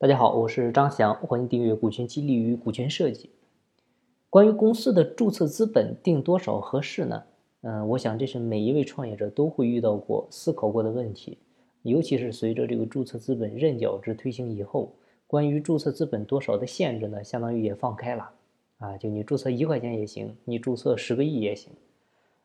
[0.00, 3.26] 大家好，我是张翔，欢迎订阅《股权激励与股权设计》。
[4.30, 7.24] 关于公司的注册资本定多少合适呢？
[7.62, 11.38] 嗯，我想这是每一位创业者都会遇到过、思考过的问题。
[11.82, 14.94] 尤其是随着这个注册资本认缴制推行以后，
[15.26, 18.30] 关于注册资本多少的限制呢，相当于也放开了
[18.78, 21.72] 啊，就你注册一块钱也行，你注册十个亿也行。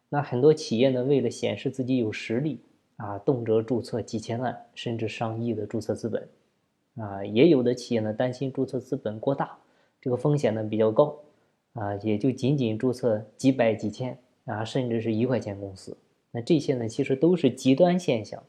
[0.10, 2.62] 那很多企业呢，为了显示自己有实力
[2.96, 6.28] 啊，动辄注册几千万甚至上亿的注册资本。
[6.96, 9.58] 啊，也有的企业呢担心注册资本过大，
[10.00, 11.18] 这个风险呢比较高，
[11.74, 15.98] 啊，也就仅仅注册几百几千啊，甚至是一块钱公司。
[16.32, 18.44] 那这些呢其实都是极端现象，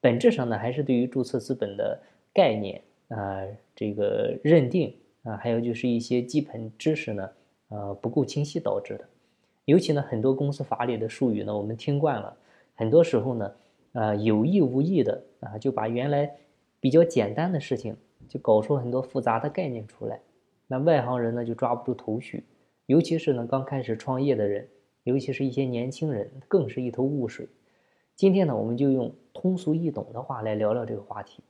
[0.00, 2.00] 本质上呢还是对于注册资本的
[2.32, 3.42] 概念啊
[3.76, 7.30] 这个认定啊，还有就是一些基本知识呢
[7.68, 9.06] 呃不够清晰导致的。
[9.66, 12.34] 尤其呢很多公司法里的术语呢我们听惯了，
[12.74, 13.52] 很多时候呢
[13.92, 16.34] 啊有意无意的啊就把原来。
[16.80, 17.96] 比较简单的事情，
[18.28, 20.20] 就搞出很多复杂的概念出来，
[20.66, 22.44] 那外行人呢就抓不住头绪，
[22.86, 24.68] 尤其是呢刚开始创业的人，
[25.02, 27.48] 尤其是一些年轻人，更是一头雾水。
[28.14, 31.42] 今天呢，我们就用通俗易懂的话来聊聊这个话题。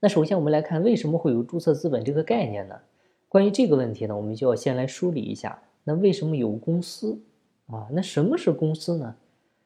[0.00, 2.80] 那首先我们来看为什么会有注册资本这个概念呢？
[3.28, 7.20] 关于这个问题呢，我们就要先来梳理一下，那为什么有公司
[7.66, 7.88] 啊？
[7.92, 9.16] 那什么是公司呢？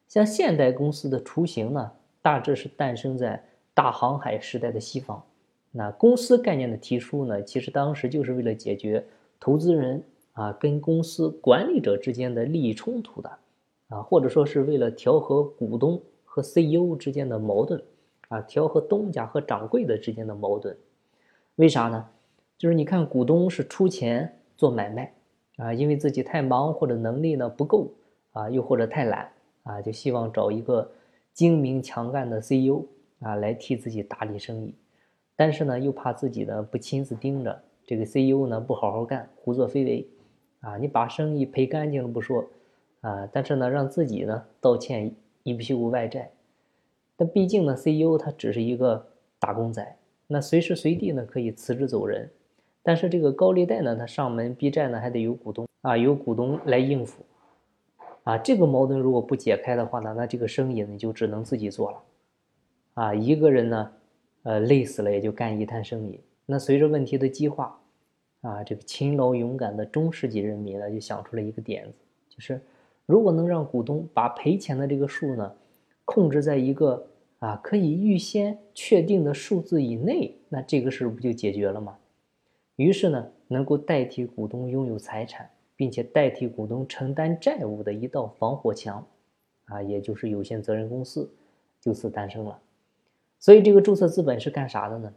[0.08, 3.44] 像现代公司的雏形呢，大致是诞生在。
[3.74, 5.22] 大航海时代的西方，
[5.70, 9.04] 那公司概念的提出呢，其实当时就是为了解决
[9.40, 10.02] 投资人
[10.34, 13.30] 啊跟公司管理者之间的利益冲突的，
[13.88, 17.82] 啊，或者说是为了调和股东和 CEO 之间的矛盾，
[18.28, 20.76] 啊，调和东家和掌柜的之间的矛盾。
[21.56, 22.06] 为啥呢？
[22.58, 25.14] 就是你看，股东是出钱做买卖，
[25.56, 27.90] 啊，因为自己太忙或者能力呢不够，
[28.32, 29.32] 啊，又或者太懒，
[29.64, 30.90] 啊，就希望找一个
[31.32, 32.86] 精明强干的 CEO。
[33.22, 34.74] 啊，来替自己打理生意，
[35.36, 40.06] 但是呢，又怕自己呢不亲自盯着这个 CEO 呢不好好干，胡作非为，
[40.60, 42.44] 啊，你把生意赔干净了不说，
[43.00, 46.30] 啊，但是呢，让自己呢倒欠一屁股外债。
[47.16, 49.06] 但毕竟呢，CEO 他只是一个
[49.38, 52.30] 打工仔，那随时随地呢可以辞职走人。
[52.82, 57.22] 但是这个高利贷呢，他上门逼债呢，还得有股东啊，有股东来应付，
[58.24, 62.02] 啊，这个矛盾如果不解开的话呢，那这个生意呢就只能自己做了。
[62.94, 63.92] 啊，一个人呢，
[64.42, 66.20] 呃，累死了也就干一摊生意。
[66.44, 67.80] 那随着问题的激化，
[68.42, 71.94] 啊，这个勤劳勇敢的中世纪人民呢，就想出了一个点子，
[72.28, 72.60] 就是
[73.06, 75.54] 如果能让股东把赔钱的这个数呢，
[76.04, 77.06] 控制在一个
[77.38, 81.96] 啊可以预先确定的数字以内，那这个事不就解决了吗？
[82.76, 89.06] 于是呢，能够代替股东拥有财产，并且代替股东承担债务的一道防火墙，
[89.66, 91.30] 啊，也就是有限责任公司，
[91.80, 92.58] 就此诞生了。
[93.42, 95.12] 所以这个注册资本是干啥的呢？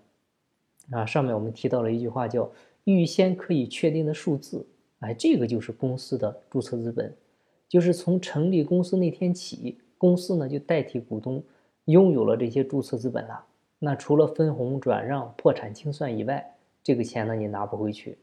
[0.90, 2.52] 啊，上面我们提到了一句话，叫
[2.86, 4.66] 预先可以确定的数字。
[5.02, 7.16] 哎，这个就是公司的注册资本，
[7.70, 11.44] 就是从成立公司那天起，公司呢就代替股东
[11.86, 13.46] 拥有了这些注册资本了。
[13.78, 18.18] 那除了分红、转让、破产清算以外，这个钱呢你拿不回去。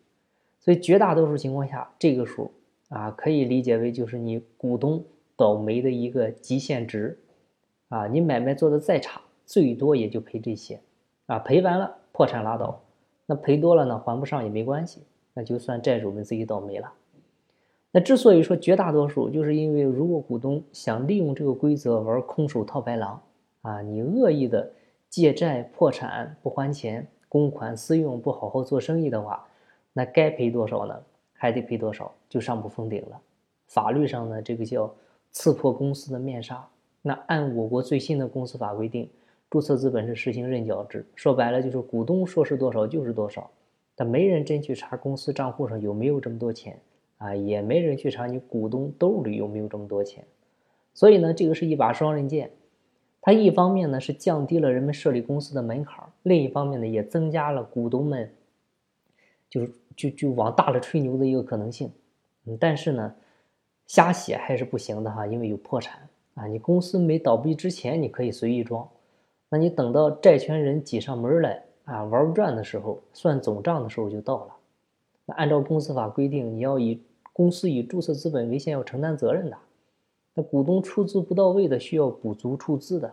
[0.59, 2.51] 所以绝大多数情况下，这个数
[2.89, 5.05] 啊可以理解为就是你股东
[5.37, 7.17] 倒霉的一个极限值。
[7.89, 9.21] 啊，你买卖做的再差。
[9.45, 10.81] 最多也就赔这些，
[11.27, 12.81] 啊，赔完了破产拉倒，
[13.27, 15.03] 那赔多了呢还不上也没关系，
[15.35, 16.93] 那就算债主们自己倒霉了。
[17.91, 23.23] 那之所以说绝大多数，就是因为如果股东想利用这个规则玩空手套白狼，
[23.61, 24.73] 啊，你恶意的
[25.11, 29.47] 借债破产不还钱，公款私用不好好做生意的话，
[29.93, 30.99] 那该赔多少呢？
[31.35, 33.21] 还得赔多少，就上不封顶了。
[33.67, 34.95] 法律上呢，这个叫
[35.33, 36.65] 刺破公司的面纱。
[37.03, 39.11] 那按我国最新的公司法规定。
[39.53, 43.51] 注册资本是实行认缴制，说白了就是股东说是多少就是多少，
[43.95, 46.79] 但没人真去查公司账户上有没有这么多钱
[47.19, 50.25] 啊，也没人去查你股东兜里有没有这么多钱，
[50.95, 52.51] 所以呢，这个是一把双刃剑，
[53.21, 58.33] 它一方面呢是降低了人们设立公司的门槛，另一方面呢也增加了股东们
[59.51, 61.93] 就是就就往大了吹牛的一个可能性，
[62.47, 63.15] 嗯，但是呢，
[63.87, 66.09] 瞎写还是不行的哈，因为有破产。
[66.37, 68.89] 啊，你公司没倒闭之前你可以随意装。
[69.53, 74.57] 那你等到债权人挤上门来啊，玩不转的时候，算总账的时候就到了。
[75.27, 77.03] 那按照公司法规定，你要以
[77.35, 79.57] 公司以注册资本为先，要承担责任的。
[80.33, 83.13] 那股东出资不到位的，需要补足出资的。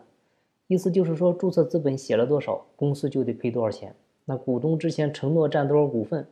[0.68, 3.94] 意思就是说，注册资本写了多少，公司就得赔多少钱。
[4.24, 6.26] 那股东之前承诺占多少股份，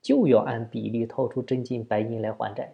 [0.00, 2.72] 就要按比例掏出真金白银来还债。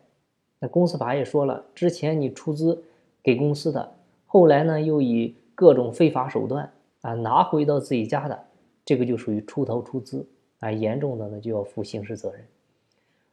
[0.59, 2.83] 那公司法也说了，之前你出资
[3.23, 3.93] 给公司的，
[4.25, 6.73] 后来呢又以各种非法手段。
[7.03, 8.47] 啊，拿回到自己家的
[8.85, 10.27] 这个就属于出逃出资
[10.59, 12.47] 啊，严重的呢就要负刑事责任。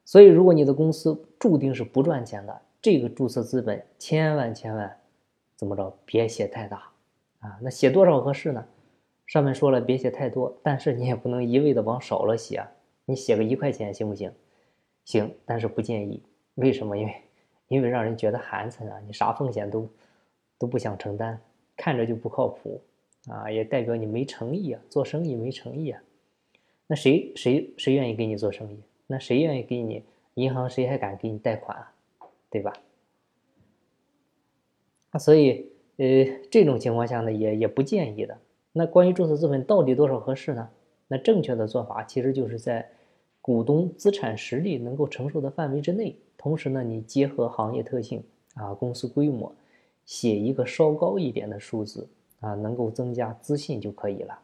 [0.04, 4.96] 所以，如果你的公司注定是不赚钱的，这个注册资本千万千万
[5.56, 6.84] 怎么着别写太大
[7.40, 7.58] 啊？
[7.62, 8.64] 那写多少合适呢？
[9.26, 12.72] 上面说了别写太多，但是你也不能一味的往少了写啊。
[13.06, 14.32] 你写个一块钱行不行？
[15.06, 16.22] 行，但是不建议。
[16.54, 16.96] 为什么？
[16.96, 17.16] 因为
[17.68, 19.90] 因为让人觉得寒碜啊，你啥风险都
[20.60, 21.42] 都不想承担，
[21.76, 22.80] 看着就不靠谱
[23.30, 26.01] 啊，也代表你没诚意啊，做生意没诚意啊。
[26.88, 28.80] 那谁谁谁愿意给你做生意？
[29.07, 30.04] 那谁愿意给你
[30.36, 30.69] 银行？
[30.69, 31.92] 谁还敢给你贷款啊？
[32.50, 32.74] 对吧？
[35.12, 38.38] 那所以，呃，这种情况下呢，也也不建议的。
[38.74, 40.69] 那关于注册资本到底多少合适呢？
[41.07, 42.89] 那正确的做法其实就是在
[43.42, 48.24] 股东资产实力能够承受的范围之内，同时呢，你结合行业特性
[48.56, 49.54] 啊、公司规模，
[50.06, 52.07] 写一个稍高一点的数字
[52.45, 54.39] 啊，能够增加资信就可以了。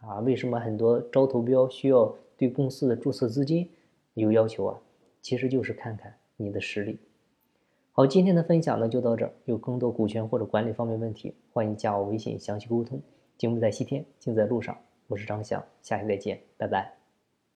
[0.00, 3.70] 啊，为什么很多招投标需要对公司的注册资金？
[4.14, 4.78] 有要求啊，
[5.22, 6.98] 其实就是看看你的实力。
[7.92, 9.32] 好，今天的分享呢就到这儿。
[9.46, 13.00] 有更多股权或者管理方面问题，欢迎加我微信详细沟通。
[13.38, 14.76] 节目在西天，尽在路上。
[15.06, 16.97] 我是张翔，下期再见，拜拜。